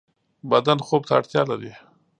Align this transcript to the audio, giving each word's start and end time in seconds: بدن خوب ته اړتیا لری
بدن 0.51 0.77
خوب 0.87 1.01
ته 1.07 1.13
اړتیا 1.19 1.41
لری 1.49 1.73